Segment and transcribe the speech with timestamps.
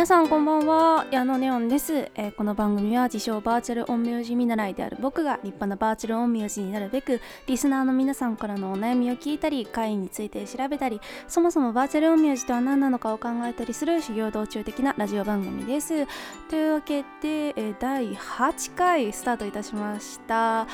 [0.00, 1.06] 皆さんこんばんは。
[1.10, 16.06] 矢野ネオンです、えー、この番組は自称バーチャル音名字見習いである僕が立派なバーチャル音名字になるべくリスナーの皆さんからのお悩みを聞いたり会員について調べたりそもそもバーチャル音名字とは何なのかを考えたりする修行道中的なラジオ番組です。
[16.48, 20.66] というわけで、えー、第8回スタートいたしました。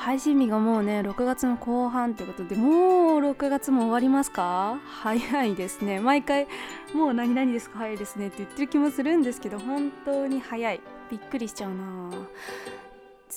[0.00, 4.80] 配信日がもうね6月の後半ということでもう6月も終わりますか？
[4.86, 6.00] 早いですね。
[6.00, 6.46] 毎回
[6.94, 7.80] もう何々ですか？
[7.80, 8.28] 早いですね。
[8.28, 10.80] って言ってる気もするんですけど本当に早い。
[11.10, 12.10] びっくりしちゃうな。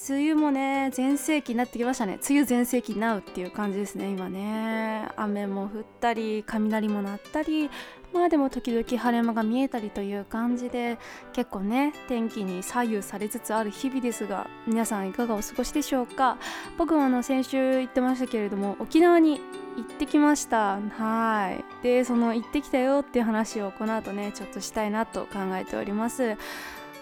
[0.10, 2.18] 梅雨もね全盛期になってきましたね。
[2.28, 5.10] 梅雨全盛期なうっていう感じですね今ね。
[5.18, 7.70] 雨も降ったり雷も鳴ったり
[8.14, 11.00] まあでも時々晴れ間が見えたりという感じで
[11.34, 16.38] 結構ね天気に左右されつつある日々ですが皆さんいかがお過ごしでしょうか？
[16.78, 19.42] 僕もあの先週言ってましたけれども沖縄に
[19.76, 20.80] 行ってきました。
[20.80, 21.84] はい。
[21.84, 26.38] でその行ってきたよっていう話をこの後ねちょっとしたいなと考えております。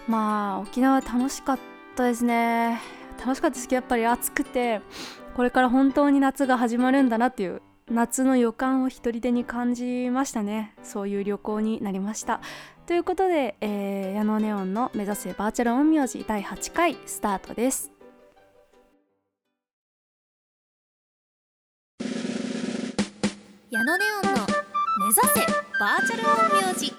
[0.08, 1.58] まあ沖縄楽しかっ
[1.94, 2.80] たですね。
[3.18, 4.80] 楽しかったですけどやっぱり暑くて
[5.36, 7.60] これから本当に夏が始まるんだなっていう
[7.90, 10.74] 夏の予感を一人でに感じましたね。
[10.82, 12.40] そういう旅行になりました。
[12.86, 17.92] ということで、えー、矢野ネオンの目指せバーチャル陰陽師第8回スタートです。
[23.70, 24.46] 矢野ネオンの
[24.98, 25.46] 目指せ
[25.80, 26.92] バーチャル陰陽師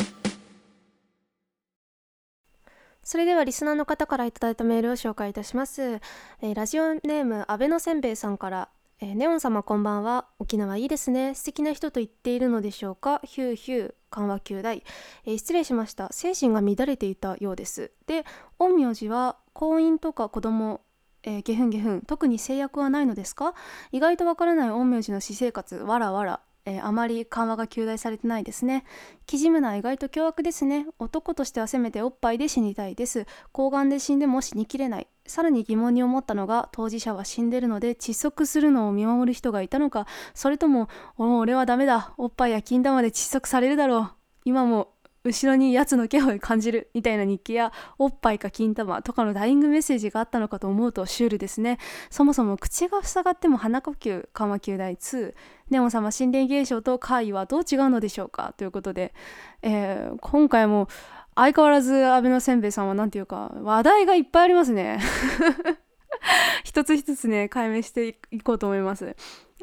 [3.03, 8.69] それではリスナーの方からいただいたメールを紹介いたします、えー、ラジオネーム安倍のせんべいさんから
[9.03, 10.27] えー、ネオン様こんばんは。
[10.39, 11.35] 沖縄いいですね。
[11.35, 13.19] 素敵な人と言っているのでしょうか。
[13.25, 14.81] ヒューヒュー緩和球大、
[15.25, 16.07] えー、失礼しました。
[16.13, 17.91] 精神が乱れていたようです。
[18.07, 18.23] で
[18.57, 20.79] 陰陽師は婚姻とか子供
[21.23, 23.55] えー、ゲフンゲフン特に制約はないのですか？
[23.91, 25.75] 意外とわからない陰陽師の私生活。
[25.75, 26.39] わらわら。
[26.65, 28.85] えー、あまり緩和が求大されてないですね。
[29.25, 30.87] キジムナ意外と凶悪ですね。
[30.97, 33.25] 男としてはせめておっぱいで死にたいです。
[33.53, 35.07] 睾丸で死んでも死にきれない。
[35.25, 40.05] さらに疑問に思ったのが当事者は死んでるので窒息するのを見守る人がいたのか。
[40.33, 42.13] それとも俺はダメだ。
[42.17, 44.11] おっぱいや金玉で窒息されるだろう。
[44.45, 44.89] 今も
[45.25, 46.89] 後ろに奴の気配を感じる。
[46.93, 51.77] みたいな日記やおっぱいか金玉とかのダイイングメッセージがあったのかと思うとシュールですね。
[52.09, 55.33] そもそも口が塞がっても鼻呼吸緩和球第2
[55.69, 58.53] ネオ様心霊現象と怪異はどう違うのでしょうか？
[58.57, 59.13] ということで、
[59.61, 60.89] えー、今回も
[61.35, 64.99] 相変わらず安倍のせんべいさんは何ていうか話題がいっぱいありますね。
[66.63, 69.15] 一つ一つね解明していこうと思います。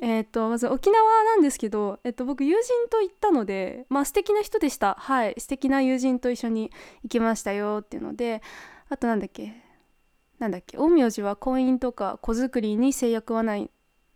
[0.02, 4.96] えっ、とまず沖縄なんですけど、えっ、と、僕友人と行ったのでまあ素敵な人でした。
[4.98, 5.34] はい。
[5.38, 6.70] 素敵な友人と一緒に
[7.02, 8.42] 行きましたよっていうので
[8.88, 9.54] あとなんだっけ
[10.38, 13.70] なんだっけ陰陽師は婚姻とか子作りに制約はない。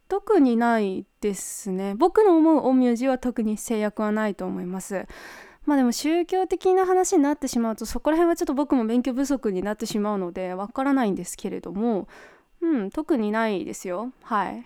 [0.08, 1.94] 特にないですね。
[1.94, 5.06] 僕の思う陰陽師は特に制約はないと思います
[5.66, 12.06] まあでも宗教的な話になってしまうとそこら辺はちょっと僕も勉強不足になってしまうのでわからないんですけれども
[12.64, 14.12] うん特にないですよ。
[14.22, 14.64] はい。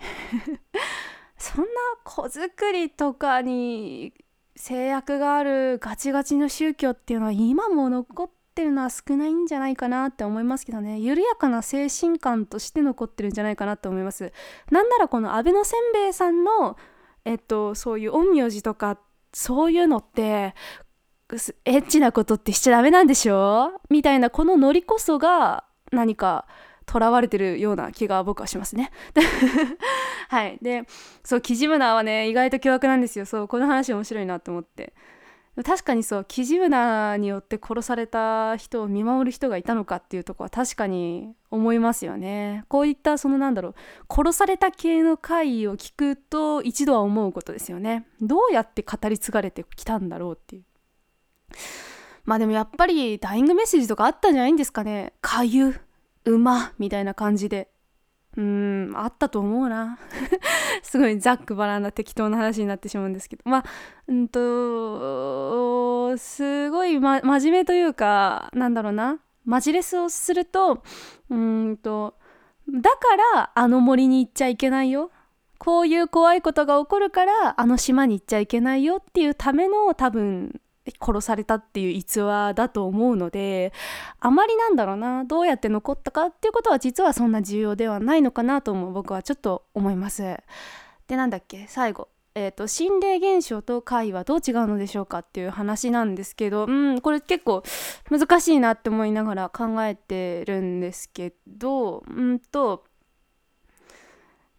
[1.37, 1.71] そんな
[2.05, 4.13] 子作りとかに
[4.57, 10.99] 制約があるガチガチの宗教っていうのは今も残ってるのは少ないんじゃないかなって思いますけどね。
[10.99, 14.33] 緩やかな精神観として残ってるんじゃないかなと思います。
[14.71, 16.77] なんならこの安倍のせんべいさんの
[17.25, 18.99] えっとそういう陰陽師とか
[19.33, 20.55] そういうのって
[21.65, 23.81] エッチなことってしちゃダメなんでしょ？
[23.91, 26.47] みたいなこのノリこそが何か
[26.91, 28.91] 囚われてるような気が僕はしますね。
[30.31, 30.59] はい。
[30.63, 30.85] で、
[31.23, 33.27] そう、キジムナーはね、意外と凶悪なんですよ。
[33.27, 34.95] そう、この話面白いなと思って。
[35.65, 42.65] 確かにそう、キジムナーによって殺された人を見守る人がいたのかっていうとこは確かに思いますよね。
[42.69, 43.75] こういったそのなんだろう、
[44.09, 48.07] 殺された系の回を聞くと一度は思うことですよね。
[48.21, 50.63] どうやって語り継がれてきたんだろうっていう。
[52.25, 55.15] まあでもやっぱりダイイングメッセージとかあったんじゃないんですかね。
[55.21, 55.81] かゆ
[56.25, 57.69] 馬みたいな感じで。
[58.37, 59.99] うん、あったと思うな。
[60.83, 63.43] すごいざっくばらんな適当な話になってしまうんですけど。
[63.47, 63.65] まあ、
[64.07, 69.19] うんと、すごい、ま、真面目というか、なんだろうな。
[69.45, 70.83] マジレスをすると、
[71.31, 72.15] うんと、
[72.71, 72.97] だか
[73.35, 75.11] らあの森に行っちゃいけないよ。
[75.59, 80.61] こういう怖いことが起こるからあの島に行っちゃいけないよっていうための多分
[81.01, 83.73] 殺されたっていう逸話だと思うので
[84.21, 90.37] あまりなんだろうなどうやって残ったかっていうことは実はそんな重要ではないのかなとも僕はちょっと思います。
[91.07, 92.09] でなんだっけ最後
[92.39, 97.65] えーと、心霊現象と怪異はどう違うのでしょうかっていう話なんですけどうんこれ結構
[98.11, 102.85] 難しいなって思いながら考えてるんですけどうんと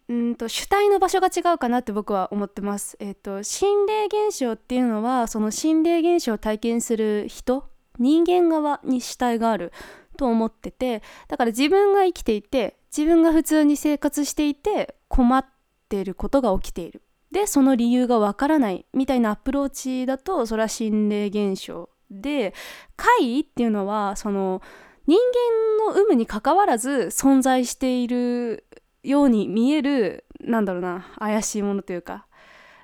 [0.10, 2.98] うんと主体の場所が違うかなって僕は思ってます。
[3.00, 7.70] えっ、ー、と心霊現象っていうのはその心霊現象を体験する人
[8.00, 9.72] 人間側に主体がある
[10.18, 15.46] と思っててだから自分が生きていて自分が普通に生活していて困っ
[15.90, 22.54] ていることが起きているでその理由がわからないみたいなアプローチだとそれは心霊現象で
[22.96, 24.62] 怪異っていうのはその
[25.06, 25.18] 人
[25.88, 28.66] 間の有無にかかわらず存在している
[29.04, 32.26] ように見えるなんだろうな怪しいものというか。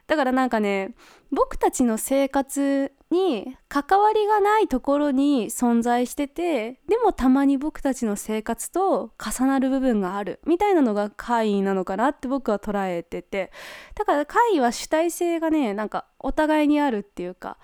[0.08, 0.94] だからなんかね
[1.32, 10.40] 僕たちの生活に関わりがないところに存在しててでもたまに僕たちの生活と重なる部分がある。
[10.46, 13.52] みたいなのが怪異なのかなって僕は捉えてて。
[13.96, 17.58] だから怪異は主体性がねなんかお互いにあるっていうか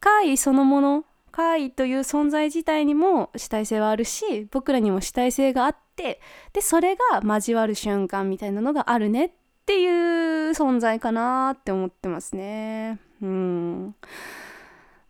[0.00, 6.20] 怪異そのもの怪異という存在自体にも主体性はあるし僕らにも主体性があって
[6.52, 9.30] でそれが交わる瞬間みたいなのがあるねっ
[9.66, 13.00] ていう存在かなって思ってますね。
[13.20, 13.96] うん。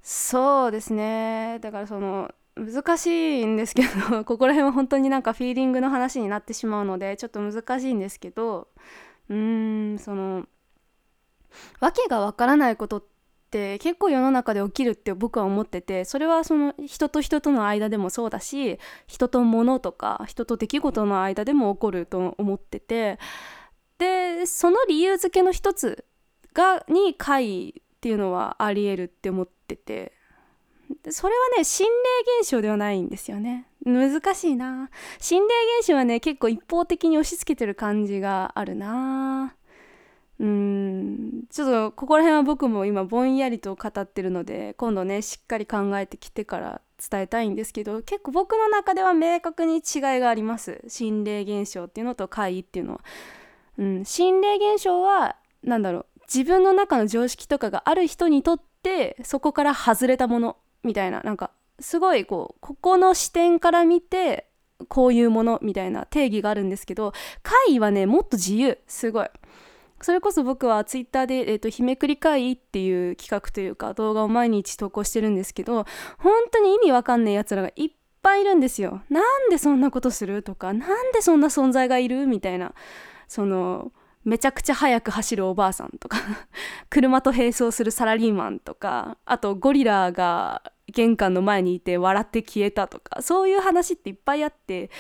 [0.00, 1.58] そうですね。
[1.60, 3.06] だからその難し
[3.42, 8.68] いんですけど ここら辺は本当になんかフィーリングの話になってしまうのでちょっと難しいんですけど
[9.28, 10.46] うーんその
[11.80, 13.13] 訳がわからないことって
[13.54, 23.20] って結構世の中で起きるって僕は思っててそれはその人と人との間でもそうだし人と物とか人と出来事の間でも起こると思ってて
[23.98, 26.04] でその理由付けの一つ
[26.52, 30.12] がに怪っていうのはありえるって思ってて
[31.10, 33.66] それはね心霊現象ではないんですよね。
[33.86, 34.90] 難しいな。
[35.18, 35.48] 心霊
[35.80, 39.54] 現象はね結構一方的に押し付けてる感じがあるな。
[40.40, 41.44] うん。
[41.50, 49.82] ちょっとここら辺は僕も今ぼんやりと語ってるので今度ねしっかり考えてきてから伝えたいんですけど結構僕の中では明確に違い
[50.20, 50.82] があります。
[50.88, 53.00] 心霊現象っていうのと怪異っていうのは。
[53.76, 56.06] うん、心霊現象は何だろう。
[56.32, 60.56] 自分の中の常識とかがある人にとってそこから外れたもの。
[60.82, 61.20] みたいな。
[61.22, 61.50] なんか
[61.80, 64.48] すごいこうここの視点から見て
[64.88, 65.58] こういうもの。
[65.62, 68.78] みたいな定義があるんですけど怪異はねもっと自由。
[68.86, 69.28] すごい。
[70.00, 75.86] それこそ僕はツイッターで、えーと、日めくり会っていう企画というか動画を毎日投稿してるんですけど
[76.18, 77.90] 本当に意味わかんないやつらがいっ
[78.22, 79.02] ぱいいるんですよ。
[79.08, 82.74] なんでそんなことするとかなんでそんな存在がいるみたいな
[83.28, 83.92] その
[84.24, 86.18] めちゃくちゃ速く走るおばあさんとか
[86.88, 94.90] 車と並走するサラリーマンとかあとゴリラが玄関の前にいて笑って消えたとかそういう話っていっぱいあって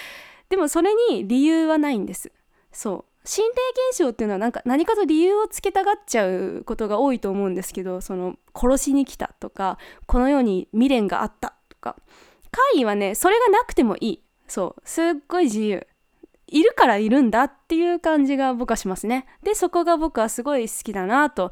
[0.50, 2.32] でもそれに理由はないんです
[2.70, 3.52] そう心霊
[3.90, 11.96] 現象っていうのはなんか何かと理由をつけたがっちゃうことが多いと思うんですけどその殺しに来たとかこの世に未練があったとか。
[12.50, 14.20] 怪異はねそれがなくてもいい。
[14.46, 14.82] そう。
[14.84, 15.86] すっごい自由。
[16.46, 19.26] いるからいるんだっていう感じが僕はしますね。
[19.42, 21.50] でそこが僕はすごい好きだなと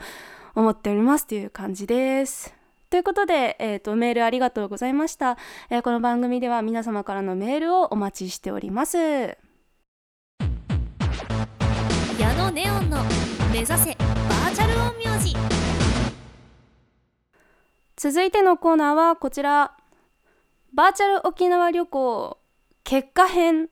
[0.54, 2.54] 思っておりますという感じです。
[2.90, 5.38] ということで、えーと、メールありがとうございました、
[5.70, 9.38] えー、この番組では皆様からのメールをお待ちしております。
[12.52, 13.02] ネオンの
[13.50, 15.34] 目指せバーチャル陰陽師
[17.96, 19.74] 続いてのコーナーはこちら。
[20.74, 22.38] バーチャル沖縄旅行。
[22.84, 23.70] 結果編。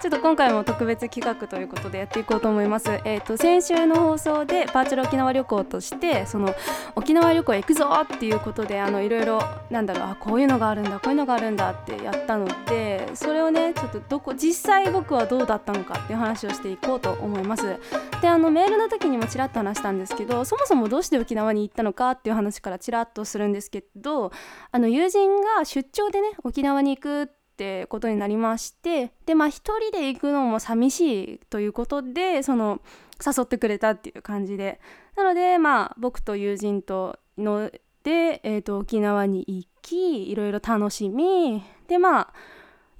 [0.00, 2.88] ちょっと今回も特別企画ということでやっていこうと思います。
[3.04, 6.54] えっ、ー、と先週の放送でバーチャル沖縄旅行としてその
[6.94, 17.76] 沖縄旅行行くぞっていうことであのいろいろなんだろうあこういうのがあるんだこういうのがあるんだってやったのでそれをねちょっとどこ実際僕はどうだったのかっていう話をしていこうと思います。
[18.22, 24.30] であのメールの時にもちらっと話したんですけどそもそもどうして沖縄に行ったのかっていう話からちらっとするんですけど
[24.70, 32.80] あの友人が出張でね沖縄に行くってってことになりましてでまあ一人で行くのも寂しいということでその
[33.24, 34.80] 誘ってくれたっていう感じで。
[35.16, 37.72] なのでまあ僕と友人との
[38.04, 41.60] で、えー、と沖縄に行きいろいろ楽しみ。
[41.88, 42.34] でまあ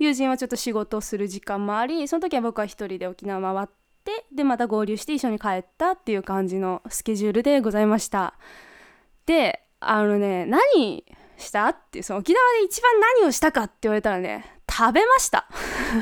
[0.00, 3.68] 友人はちょっと仕事をする時間もありその時は僕は一人で沖縄回っ
[4.04, 8.34] てでまた合流して一緒に帰ったっていう感じのスケジュールでございました。
[9.24, 11.04] であのね何
[11.38, 15.48] したってその沖縄で一番何をしたかって言われたらね食べました。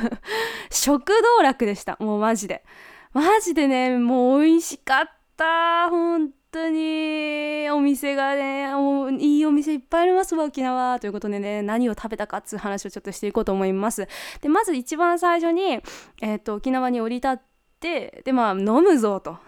[0.71, 1.07] 食
[1.39, 1.97] 道楽でした。
[2.01, 2.65] もうマジで。
[3.13, 5.89] マジでねもう美味しかった。
[5.89, 7.69] 本当に。
[7.71, 8.73] お店がね
[9.21, 14.09] いいお店いっぱいありますわ沖縄ということでね何を食べたかっつう話をちょっとしていこうと思います。
[14.41, 15.81] でまず一番最初に、
[16.21, 17.39] えーと、沖縄に降り立っ
[17.81, 19.39] てでまあ飲むぞと。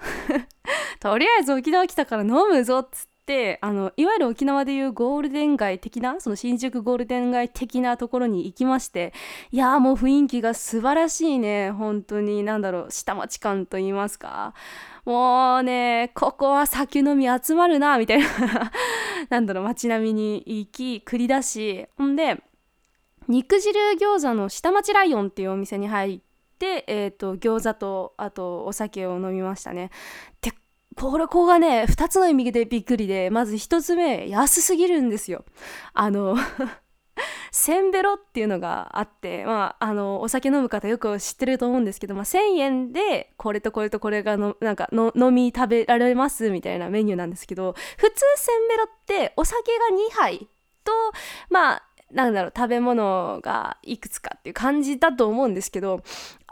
[1.01, 9.13] とりあえず沖縄来たから飲むぞっつってってあのいわゆる沖縄でいうゴールデン街的なその新宿ゴールデン街的なところに行きまして
[9.51, 14.55] いやーもう雰囲気が素晴らしいね本当に何だろう下町感と言いますか。
[15.05, 18.73] もうねここは酒飲み集まるなみたいな。
[19.29, 21.87] なんだろう街並みに行き繰り出し。
[21.99, 22.43] ほんで
[23.27, 26.21] 肉汁餃子の下町ライオンっていうお店に入っ
[26.59, 29.91] て、えーと、餃子とあとお酒を飲みましたね。
[30.41, 30.53] で
[30.97, 35.45] これこがね2つの意味でびっくりでまず1つ目安すぎるんですよ。
[35.95, 36.37] あの
[37.51, 50.49] せんべろっていうのがあって、まあ、あのお酒飲む方よく知ってると思うんですけど、まあ、1,000円でこれとこれとこれがのなんかの飲み食べられますみたいなメニューなんですけど普通せんべろってお酒が2杯
[50.85, 50.93] と
[51.51, 56.03] まあなんだろう食べ物がいくつかっていう感じだと思うんですけど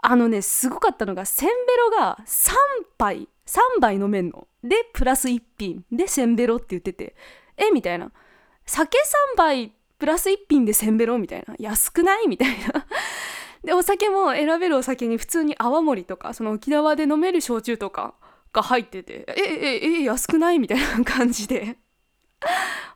[0.03, 2.53] あのねすごかったのがせんべろが3
[2.99, 4.47] 杯3杯飲めんの。
[4.63, 5.85] でプラス1品。
[5.93, 7.15] でせんべろって言ってて。
[7.57, 8.11] えみたいな。
[8.65, 8.99] 酒
[9.35, 11.55] 3杯プラス1品でせんべろみたいな。
[11.59, 12.29] 安くない？
[12.29, 12.87] みたいな。
[13.65, 18.15] でお酒も選べるお酒に普通に泡盛とかその沖縄で飲める焼酎とか
[18.53, 19.25] が入ってて。
[19.29, 20.59] えええ安くない？
[20.59, 21.79] みたいな感じで。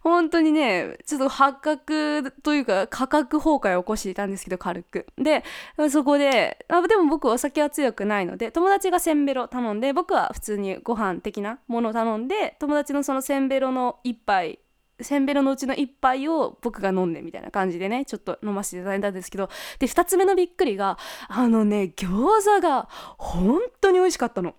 [0.00, 5.06] 本当にねちょっと発覚というか価格崩壊を起こしていたんですけど軽く。
[5.18, 5.44] で
[5.90, 14.60] そこであでも僕お酒は強くないので友達がせんべろ頼んで僕は普通にご飯的なものを頼んで友達のそのせんべろの一杯
[15.02, 22.88] せんべろのうちの一杯を僕が飲んでみたいな感じでねちょっと飲ませていただいたんですけどで2つ目のびっくりがあのね餃子が
[23.18, 24.54] 本当に美味しかったの。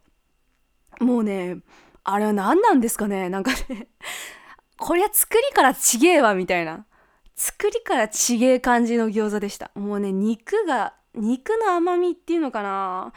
[0.99, 1.57] もうね
[2.03, 3.87] あれは何なんですかねなんかね。
[4.83, 6.87] こりゃ作りからちげえわみたいな。
[7.35, 9.69] 作りからちげえ感じの餃子でした。
[9.75, 13.13] もうね肉が肉の甘みっていうのかな。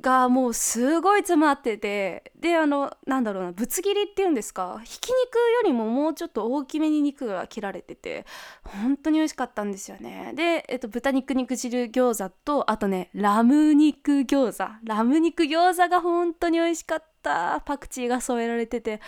[0.00, 2.32] がもうすごい詰まってて。
[2.40, 4.80] であのなんだろうなぶつ切りっていうんですか。
[4.82, 8.26] ひき肉よりももうちょっと大きめに肉が切られてて
[8.64, 10.32] 本当に美味しかったんですよね。
[10.34, 14.68] で、えっと、豚肉肉汁餃子とあとねラム肉餃子。
[14.82, 17.13] ラム肉餃子が本当に美味しかった。
[17.24, 19.00] たパクチーが添えられてて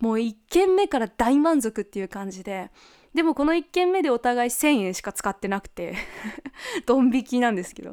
[0.00, 2.70] もう1軒目から大満足っていう感じで
[3.16, 5.94] でもこの1軒目でお互い1000円しか使ってなくて
[6.84, 7.92] ドン引きなんですけど。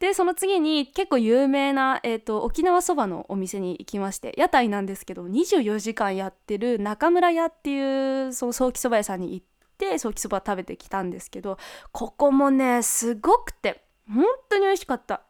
[0.00, 9.46] でその次に結構有名な、えーと、沖縄そばのお店に行きまして屋台なんですけど24時間やってる中村屋っていうその早期そば屋さんに行っ
[9.78, 11.56] て早期そば食べてきたんですけど
[11.92, 15.22] ここもねすごくて本当に美味しかった。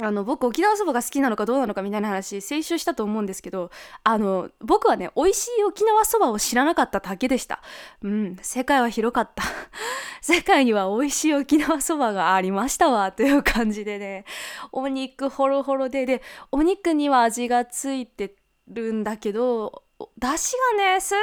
[0.00, 3.70] あの僕沖縄そばが好きなのかどうなのかみたいな話先週したと思うんですけど
[4.04, 7.62] あの僕はね美味しい沖縄そばを知らなかっただけでした。
[8.02, 9.42] うん世界は広かった。
[10.20, 14.24] 世界には美味しい沖縄そばがありましたわという感じでね。
[14.72, 18.36] お肉ホロホロででお肉には味がついて
[18.68, 19.84] るんだけど
[20.16, 21.18] 出汁がねすっ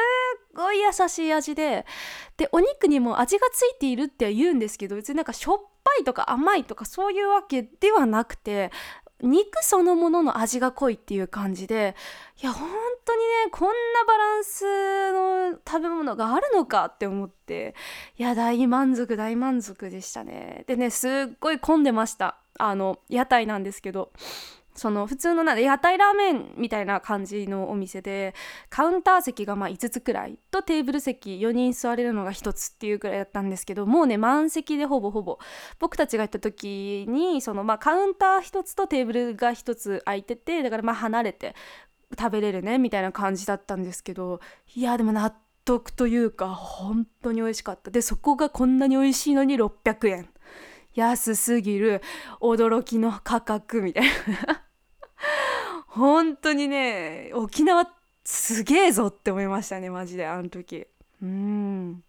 [0.54, 1.86] ごい優しい味で
[2.38, 8.72] でお肉にも味がついているって言うんですけど別になんかしょっぱいとか甘いとかそういうわけではなくて
[9.22, 11.96] 肉そのものの味が濃いっていう感じで
[12.42, 12.68] いや本
[13.06, 13.74] 当にねこんな
[14.06, 17.76] バランスの食べ物があるのかって思って
[18.18, 20.66] いや大満足大満足でしたね。
[20.68, 22.38] でねすっごい混んでました。
[22.58, 24.12] あの屋台なんですけど。
[24.76, 28.36] その普通のな屋台ラーメンみたいな感じのお店で
[28.70, 35.40] カウンター席がま5つくらいとテーブル席4人座れるのが1つっていうくらいだったんですけどもうね満席でほぼほぼ。
[35.80, 41.56] 僕たちが行った時にそのまカウンター1つとテーブルが1つ空いててだからま離れて
[42.20, 44.40] 食べれるねみたいな感じだったんですけど
[44.76, 47.92] いやでも納得というか本当に美味しかった。
[47.92, 50.30] でそこがこんなに美味しいのに600円。
[50.94, 52.02] 安すぎる。
[52.40, 54.04] 驚きの価格みたい
[54.48, 54.65] な。
[55.96, 57.90] 本当にね沖縄
[58.26, 60.88] すげえぞって思いましたねマジであの時。
[61.22, 62.04] うん。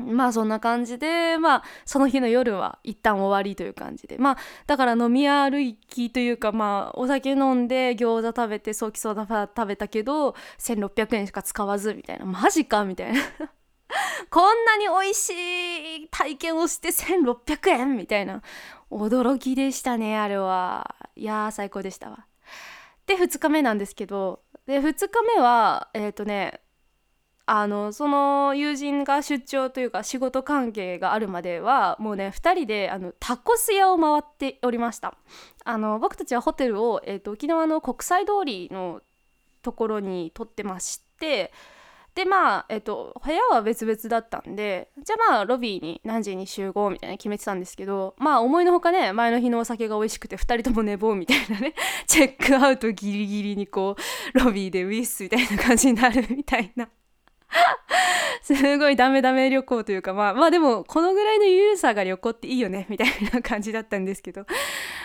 [0.00, 4.18] まあそんな感じでまあその日の夜は一旦終わりという感じで。
[4.18, 12.24] まあだから飲み歩きというかまあお酒飲んで餃子食べてソーキソーダ食べたけど1600円しか使わずみたいな。
[12.24, 13.20] マジかみたいな。
[14.30, 15.30] こんなに美味し
[16.04, 18.42] い体験をして1600円みたいな。
[18.90, 20.96] 驚きでしたねあれは。
[21.14, 22.26] いやー最高でしたわ。
[23.10, 26.60] で2日目なんですけどで2日目はえっ、ー、とね
[27.44, 35.16] あのその友人が出張というか仕事関係があるまではもうね2人であのタコス屋を回っておりました。
[35.64, 39.00] あの僕たちはホテルを、えーと沖縄の国際通りの
[39.62, 41.52] ところに取ってまして
[42.20, 51.74] でまあえっと部屋は別々だったんでじゃあまあロビーに何時に集合みたいな決めてたんですけどまあ思いのほかね前の日のお酒が美味しくて2人とも寝坊みたいなね
[52.06, 53.96] チェックアウトギリギリにこ
[54.34, 56.90] うロビーでウィスみたいな感じになるみたいな。
[58.42, 64.44] すごいダメダメ旅行というかまあまあでもこのぐらいの緩さが旅行っていいよねみたいな感じだったんですけど。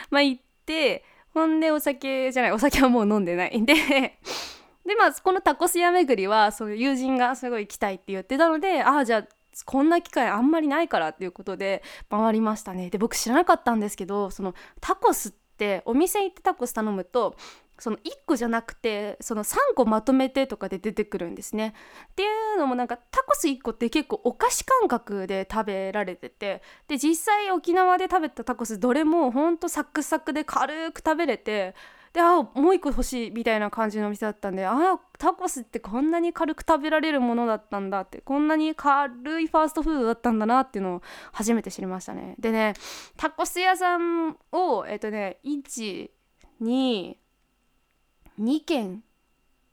[0.09, 3.73] まあ行ってほんでお酒じゃないお酒はもう飲んでないんで
[4.85, 9.27] でまあこのタコス屋巡りはそういう友人がすごい行きたいって言ってたのでああじゃあ
[9.65, 17.35] こんな機会あんまりないからっていうことで回りましたねで僕知らなかったんですけどそのタコスってお店行ってタコス頼むと
[17.79, 21.73] その1個じゃなくてその3個まとめてとかで出てくるんですね。
[22.11, 22.25] ってい
[22.55, 31.75] うのもなんかタコス1個って結構お菓子感覚で食べられててで実際沖縄で食べたタコスどれもほんとサクサクで軽く食べれて
[32.15, 34.73] であもう1個欲しいみたいな感じのお店だったんであ
[35.19, 41.01] タコスってこんなに軽く食べられるものだったんだってこんなに軽いファーストフードだったんだなっていうのを
[41.33, 42.35] 初めて知りましたね。
[42.39, 42.73] でね
[43.17, 46.09] タコス屋さんをえっとね1
[46.61, 47.15] 2
[48.39, 49.03] 2軒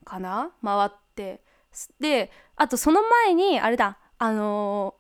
[0.05, 0.51] かな？
[0.65, 1.45] 回って
[2.01, 4.97] であとその前にあれだあの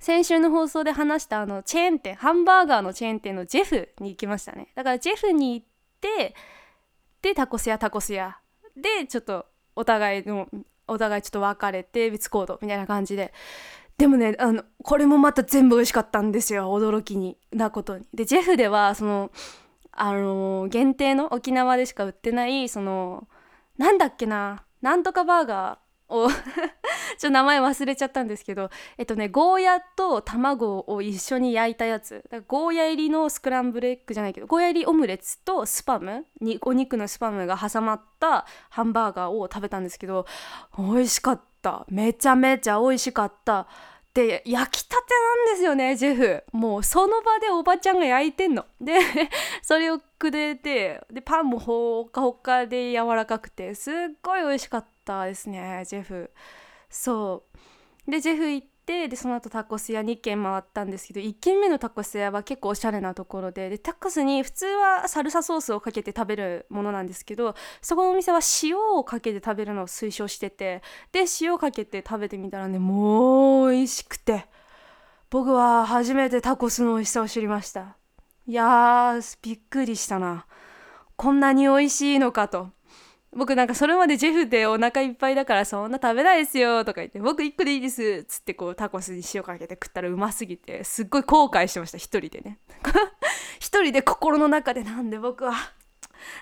[0.00, 5.66] ー、先週の放送で話したあのチェーン店ハンバーガーのチェーン店のジェフに行きましたねだからジェフに行っ
[6.00, 6.34] て
[7.22, 8.38] でタコス屋タコス屋。
[8.76, 9.46] でちょっと
[9.76, 10.48] お互いの
[10.86, 13.32] お互いちょっと別れて別行動みたいな感じで。
[13.98, 18.06] でもねあのこれもまた全部美味しかったんですよ驚きになことに。
[18.14, 19.30] でジェフではその
[19.92, 23.28] あの、限定の沖縄でしか売ってないその
[23.76, 32.24] なんだっけななんとかバーガーを ちょっと名前忘れちゃったんですけどえっとねゴーヤと卵を一緒に焼いたやつ。
[32.46, 40.26] ゴーヤ入りのスクランブルエッグじゃないけどゴーヤ入りオムレツとスパムにお肉のスパムが挟まったハンバーガーを食べたんですけど
[40.76, 41.86] 美味しかった。
[41.88, 43.66] めちゃめちゃ美味しかった。
[44.12, 46.44] で焼きたてなんですよねジェフ。
[46.52, 48.66] もうその場でおばちゃんが焼いてんの。
[48.80, 48.98] で
[49.62, 56.30] それをくれてでパンもほかほかで柔らかくてすっごい美味しかったですねジェフ。
[56.88, 57.44] そ
[58.06, 58.10] う。
[58.10, 70.82] でジェフ行ってでその後タコス屋2軒回ったんですけど1軒目のタコス屋は結構おしゃれなところででタコスに普通はサルサソースをかけて食べるものなんですけどそこのお店は塩をかけて食べるのを推奨してて
[71.12, 74.46] で塩かけて食べてみたらねもう美味しくて
[75.30, 77.96] 僕は初めてタコスの美味しさを知りました。
[78.48, 80.44] いやーびっくりしたな。
[81.14, 82.70] こんなに美味しいのかと。
[83.32, 92.58] 僕なんかそれまでジェフでお腹いっぱいだからそんな食べないですよとか言って僕1個でいいですっつってこうタコスに塩かけて食ったらうますぎてすっごい後悔してました一人でね。
[93.60, 95.54] 一人で心の中でなんで僕は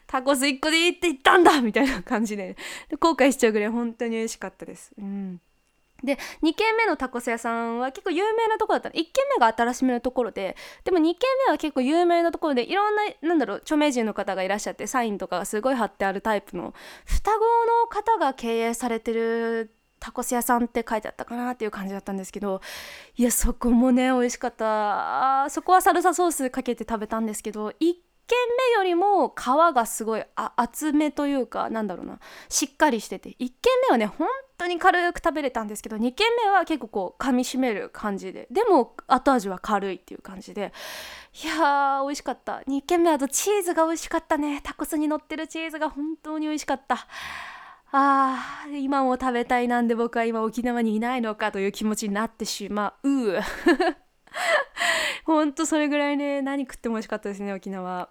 [0.07, 2.57] タコス1個でいいって言ったんだみたいな感じで
[2.99, 4.93] 後悔しちゃうぐらい本当に美味しかったです。
[4.99, 5.41] うん。
[6.03, 16.73] で2軒目のタコス屋さんは結構有名なとこだった1軒目が新しめのところででも2軒目は結構有名なところでいろんななんだろう著名人の方がいらっしゃってサインとかがすごい貼ってあるタイプの
[17.05, 22.61] 双子の方が経営されてるタコス屋さんって書いてあったかなっていう感じだったんですけど
[23.17, 25.45] いやそこもね美味しかった。
[25.45, 27.97] あそこはサルサソースかけて食べたんですけど1軒
[28.73, 29.35] 目よりも皮
[29.75, 32.21] がすごい厚めというかなんだろうな。
[32.49, 33.31] しっかりしてて。
[33.31, 33.53] 1軒
[33.89, 40.73] 目はね本当に軽く食べれたんですけど2軒目は結構こう噛みしめる感じででも後味は軽いっていう感じで
[41.43, 42.63] いやー美味しかった。
[42.67, 44.61] 2軒目はとチーズが美味しかったね。
[44.63, 47.07] タコスに乗ってるチーズが本当に美味しかった。
[47.93, 53.39] あー今も食べたいなんで僕は今沖縄にいないのかという気持ちになってしまう。
[55.25, 58.09] ほんとそれぐらいね何食っても美味しかったですね沖縄。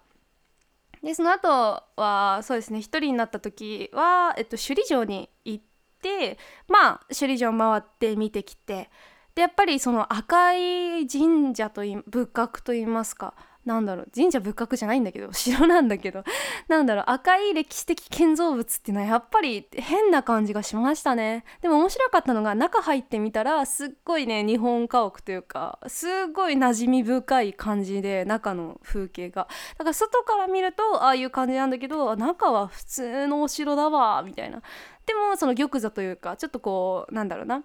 [1.02, 5.64] でその後はそうですね一人になった時は、えっと、首里城に行っ
[6.00, 8.90] てまあ首里城回って見てきて。
[9.34, 13.34] でやっぱりその赤い神社とい仏閣といいますか。
[13.68, 16.24] なんだろう神社仏閣じゃないんだけど 城なんだけど
[16.68, 21.44] なんだろう赤い歴史的建造物っていうのはやっぱり変な感じがしましたね。
[21.60, 29.48] でも面白かったのが中入ってみたらすっごいね日本家屋というかすっごい馴染み深い感じで中の風景が。
[29.76, 34.62] だから外から見るとああいう感じなんだけど中は普通のお城だわみたいな。
[35.04, 37.64] でもその玉座というかちょっとこうなんだろうな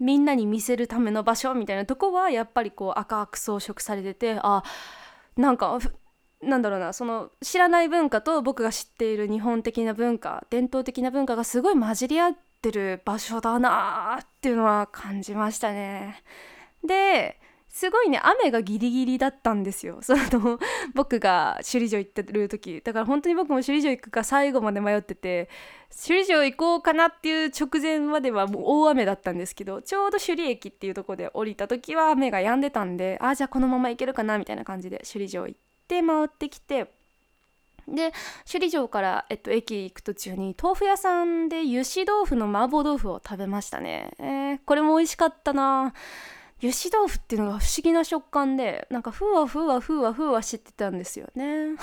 [0.00, 4.62] みんなに見せるための場所みたいなとこはやっぱりこう赤く装飾されててあ
[5.36, 5.78] なんか
[6.42, 16.22] なんだろうなその知らない文化と僕が知っている日本的な文化伝統的な文化がすごい混じり合ってる場所だなっていうのは感じましたね。
[16.84, 17.38] で
[17.72, 20.00] すごいね雨がギリギリだったんですよ。
[20.04, 20.58] その
[20.94, 25.48] 僕が首里城行ってる時だから本当に僕も首里城行くか最後まで迷ってて
[25.88, 36.92] 首里城行こうかなっていう直前まではもう大雨だったんですけどちょうど首里駅っていうとこで降りた時は雨が止んでたんであじゃあこのまま行けるかなみたいな感じで首里城行って回ってきて
[37.88, 38.12] で
[38.44, 45.94] 首里城から、えっと、駅行く途中に豆腐屋さんで油脂豆腐の麻婆豆腐を食べましたね、えー、これも美味しかったな。
[46.62, 51.76] 油脂豆腐っていうのが不思議な食感でなんかふわふわふわふわしてたんですよね。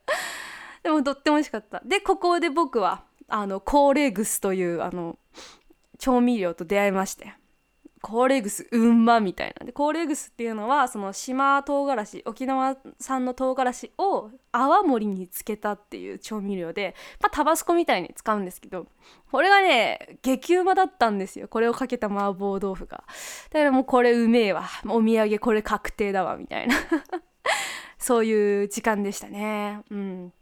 [0.82, 1.80] でもとっても美味しかった。
[1.84, 5.18] でここで僕はあのコーレグスというあの
[5.98, 7.34] 調味料と出会いまして。
[8.04, 9.64] コーレグスうんまみたいな。
[9.64, 18.86] でコーレグスっていうのはその島唐辛子沖縄産の唐辛子を泡盛につけたっていう調味料で、まあ、タバスコみたいに使うんですけど
[19.32, 21.48] これがね激うまだったんですよ。
[21.48, 23.04] これをかけた麻婆豆腐が。
[23.50, 24.64] だからもうこれうめえわ。
[24.84, 26.76] お土産これ確定だわみたいな。
[27.96, 29.80] そういう時間でしたね。
[29.90, 30.32] うん。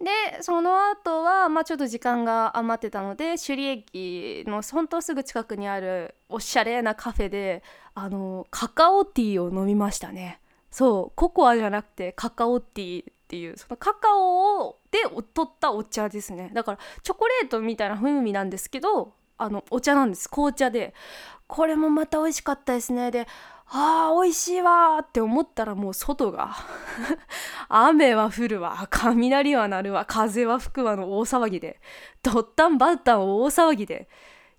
[0.00, 7.62] でその後はまあちょっと時間が余ってたので首里駅の本当すぐ近くにあるおしゃれなカフェで
[7.94, 10.40] あのカカオティーを飲みましたね。
[10.70, 14.98] そうココアじゃなくてカカオティーっていうそのカカオで
[15.34, 16.50] 取ったお茶ですね。
[16.52, 20.28] だからチョコレートみたいな風味なんですけどあのお茶なんです。
[20.28, 20.94] 紅茶で。
[21.48, 23.10] これもまた美味しかったですね。
[23.10, 23.28] で
[23.68, 26.54] あー美味しいわって思ったらもう外が。
[27.68, 28.86] 雨は降るわ。
[28.90, 30.04] 雷は鳴るわ。
[30.04, 31.80] 風は吹くわの大騒ぎで。
[32.22, 34.08] ドッタンバッタン大騒ぎで。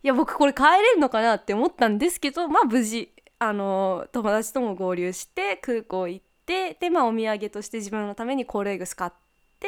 [0.03, 9.11] いや僕これ帰れるのかなって思ったんですけどまあ無事あの友達とも合流して空港行ってでまあお土産として自分のためにコーレーグス買っ
[9.59, 9.67] て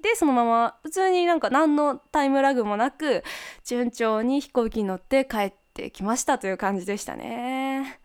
[0.00, 3.24] でそのまま普通になんか何のタイムラグもなく
[3.64, 8.00] 順調に飛行機に乗って帰ってきましたという感じでしたね。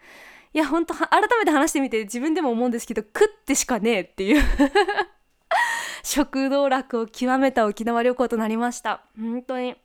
[0.54, 1.08] いや本当改
[1.40, 4.44] めて話してみて自分でも思うんですけど食ってしかねえっていう。
[6.04, 9.04] 食道楽を極めた沖縄旅行となりました。
[9.18, 9.76] 本当に。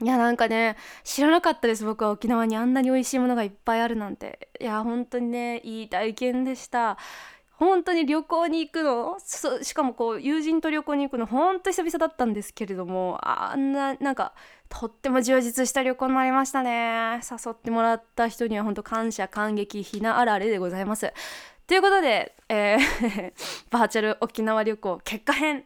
[0.00, 4.48] いやなんかね知らなかったです僕は沖縄にあんなに美味しいものがいっぱいあるなんて。
[4.60, 6.96] いや本当にねいい体験でした。
[7.52, 9.18] 本当に旅行に行くの？
[9.62, 11.26] しかもこう友人と旅行に行くの？
[11.26, 14.32] 本当久々だったんですけれどもあんななんか
[14.68, 17.20] とっても充実した旅行になりましたね。
[17.30, 21.12] 誘ってもらった人には本当感謝感激ひなあられでございます。
[21.66, 23.32] ということで、えー
[23.70, 25.64] バーチャル沖縄旅行結果編。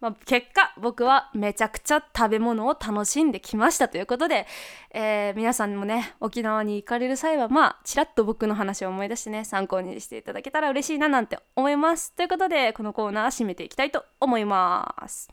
[0.00, 3.88] まあ、結果僕はめちゃくちゃ食べ物を楽しんできました。
[3.88, 4.46] ということで、
[4.90, 12.12] えー、皆さんもね沖縄に行かれる際はまあちらっと僕の話を思い出してね参考にしていただけたら嬉しいななんて思います。
[12.12, 15.30] ということでこのコーナー締めていきたいと思います。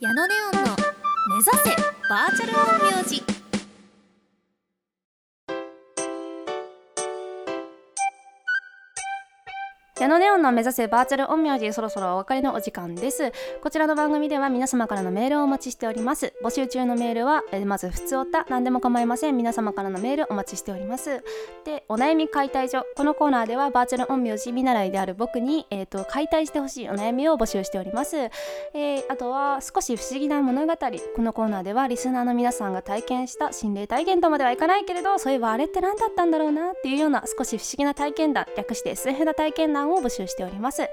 [0.00, 0.89] 矢野ネオンの
[1.30, 1.52] 目指せ
[2.08, 3.39] バーチャル音名
[10.00, 13.32] 矢野ネオンの目指せバーチャル陰陽師そろそろお別れのお時間です。
[13.62, 16.32] こちらの番組では皆様からのメールをお待ちしております。
[16.42, 19.36] 募集中のメールはえまず普通おた何でも構いません。
[19.36, 21.22] 皆様からのメールお待ちしております。
[21.66, 22.86] でお悩み解体所。
[22.96, 30.72] このコーナーではバーチャル陰陽師見習いである僕に、えーと、解体してほしいお悩みを募集しております、えー、あとは少し不思議な物語。
[31.14, 38.46] このコーナーではリスナーの皆さんが体験した心霊体験とまではいかないけれどそういえばあれって何だったんだろうなっていうような少し不思議な体験談。
[38.56, 40.82] 略して SF な体験談を募集しております。
[40.82, 40.88] 宛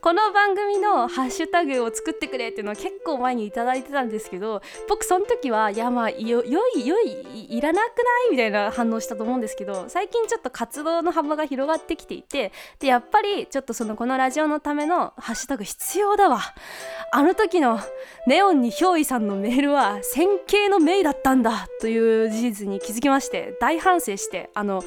[0.02, 16.40] この番組のハッシュタグを作ってくれっていうのは結構前に頂いてたんですけど僕その時はいやまあよよいよいいらなくないみたいな反応したと思うんですけど最近ちょっと活動の幅が広がってきていてでやっぱりちょっとそのこのラジオのためのハッシュタグ必要だわ。
[17.14, 17.80] あの時の
[18.26, 24.82] ネオンに憑依さんのメールは線形のメイだったんだという事実に気づきまして大反省してあの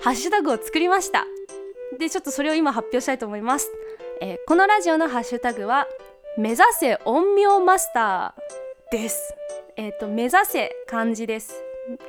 [0.00, 1.24] ハッシュタグを作りました。
[1.98, 3.70] でちょっとそれを今発表したいと思います、
[4.22, 5.86] えー、このラジオのハッシュタグは
[6.36, 8.92] 目指せ陰陽マスター。
[8.92, 9.34] です。
[9.76, 11.54] えっ、ー、と目指せ漢字です。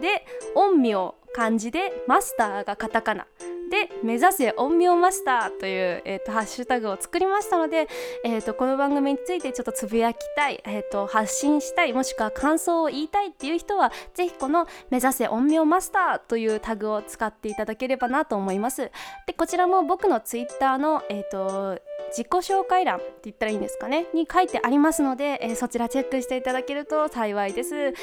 [0.01, 3.27] で陰陽漢字でマスターがカタカナ。
[3.71, 7.87] で目指せ陰陽マスターという、えーと、ハッシュタグを作りましたので、
[8.25, 18.91] えーと、この番組についてちょっとつぶやきたい、えーと、発信したいもしくは感想を言いたいっていう人はぜひこの目指せ陰陽マスターというタグを使っていただければなと思います。
[19.25, 24.07] でこちらも僕のツイッターの、えー、と自己紹介欄って言ったらいいんですかね？
[24.13, 27.75] に書いてありますので、えー、そちらチェックしていただけると幸いです。
[27.75, 27.93] い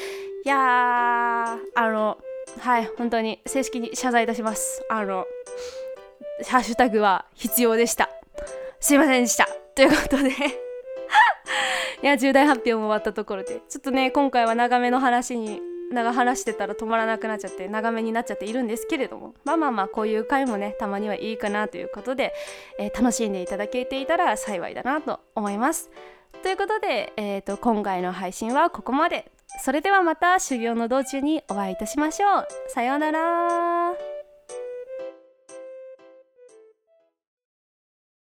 [0.45, 0.59] やー
[1.75, 2.17] あの
[2.59, 4.83] はい本当に正式に謝罪いたします。
[4.89, 5.25] あの
[6.47, 8.09] ハッシュタグは必要でした。
[8.79, 9.47] すいませんでした。
[9.75, 10.31] ということで。
[12.01, 13.61] いや重大発表も終わったところで。
[13.67, 15.61] ちょっとね今回は長めの話に
[15.91, 22.33] 長話してたら止まらなくなっちゃって長めになっちゃっているんですけれどもまあまあまあこういう回もねたまにはいいかなということで、
[22.79, 25.89] えー、楽しんでいただけていたら幸いだなと思います。
[26.43, 29.31] ということで、えーと、今回の配信はここまで。
[29.61, 32.47] それではまた修行の道中にお会いいたしましょう。
[32.67, 34.08] さようなら。